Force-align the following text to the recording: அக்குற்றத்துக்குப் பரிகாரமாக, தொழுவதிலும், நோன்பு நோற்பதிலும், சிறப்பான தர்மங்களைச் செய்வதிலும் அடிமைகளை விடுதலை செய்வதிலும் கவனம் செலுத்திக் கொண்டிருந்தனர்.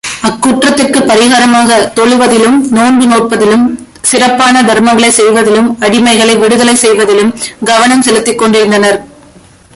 அக்குற்றத்துக்குப் 0.27 1.07
பரிகாரமாக, 1.07 1.91
தொழுவதிலும், 1.95 2.69
நோன்பு 2.69 3.05
நோற்பதிலும், 3.05 3.65
சிறப்பான 4.01 4.61
தர்மங்களைச் 4.61 5.17
செய்வதிலும் 5.19 5.77
அடிமைகளை 5.79 6.39
விடுதலை 6.39 6.75
செய்வதிலும் 6.75 7.33
கவனம் 7.65 8.01
செலுத்திக் 8.01 8.37
கொண்டிருந்தனர். 8.37 8.99